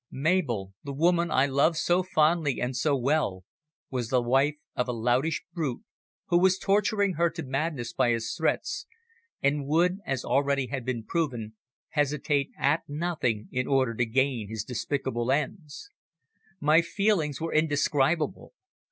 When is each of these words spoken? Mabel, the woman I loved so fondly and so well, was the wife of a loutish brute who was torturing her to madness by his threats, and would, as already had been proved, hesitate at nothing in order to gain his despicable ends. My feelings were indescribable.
Mabel, 0.09 0.73
the 0.83 0.93
woman 0.93 1.29
I 1.29 1.45
loved 1.45 1.75
so 1.75 2.01
fondly 2.01 2.59
and 2.59 2.75
so 2.75 2.97
well, 2.97 3.45
was 3.91 4.09
the 4.09 4.19
wife 4.19 4.55
of 4.75 4.87
a 4.89 4.93
loutish 4.93 5.43
brute 5.53 5.83
who 6.29 6.39
was 6.39 6.57
torturing 6.57 7.13
her 7.13 7.29
to 7.29 7.43
madness 7.43 7.93
by 7.93 8.09
his 8.09 8.33
threats, 8.35 8.87
and 9.43 9.67
would, 9.67 9.99
as 10.03 10.25
already 10.25 10.65
had 10.65 10.85
been 10.85 11.03
proved, 11.03 11.51
hesitate 11.89 12.49
at 12.57 12.81
nothing 12.87 13.47
in 13.51 13.67
order 13.67 13.93
to 13.93 14.05
gain 14.07 14.49
his 14.49 14.63
despicable 14.63 15.31
ends. 15.31 15.91
My 16.59 16.81
feelings 16.81 17.39
were 17.39 17.53
indescribable. 17.53 18.53